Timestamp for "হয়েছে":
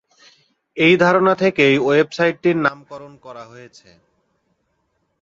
3.45-3.89